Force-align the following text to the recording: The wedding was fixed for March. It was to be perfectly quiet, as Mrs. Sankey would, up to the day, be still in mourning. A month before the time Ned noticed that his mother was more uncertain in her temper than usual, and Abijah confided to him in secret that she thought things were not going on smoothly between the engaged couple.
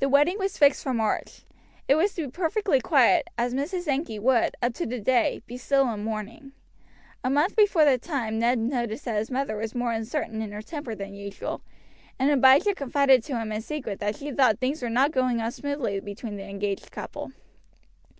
The 0.00 0.08
wedding 0.08 0.36
was 0.40 0.58
fixed 0.58 0.82
for 0.82 0.92
March. 0.92 1.42
It 1.86 1.94
was 1.94 2.12
to 2.14 2.22
be 2.24 2.30
perfectly 2.32 2.80
quiet, 2.80 3.28
as 3.38 3.54
Mrs. 3.54 3.82
Sankey 3.82 4.18
would, 4.18 4.56
up 4.60 4.74
to 4.74 4.84
the 4.84 4.98
day, 4.98 5.44
be 5.46 5.56
still 5.56 5.88
in 5.94 6.02
mourning. 6.02 6.50
A 7.22 7.30
month 7.30 7.54
before 7.54 7.84
the 7.84 7.98
time 7.98 8.40
Ned 8.40 8.58
noticed 8.58 9.04
that 9.04 9.14
his 9.14 9.30
mother 9.30 9.56
was 9.56 9.76
more 9.76 9.92
uncertain 9.92 10.42
in 10.42 10.50
her 10.50 10.60
temper 10.60 10.96
than 10.96 11.14
usual, 11.14 11.62
and 12.18 12.32
Abijah 12.32 12.74
confided 12.74 13.22
to 13.22 13.38
him 13.38 13.52
in 13.52 13.62
secret 13.62 14.00
that 14.00 14.16
she 14.16 14.32
thought 14.32 14.58
things 14.58 14.82
were 14.82 14.90
not 14.90 15.12
going 15.12 15.40
on 15.40 15.52
smoothly 15.52 16.00
between 16.00 16.34
the 16.36 16.42
engaged 16.48 16.90
couple. 16.90 17.30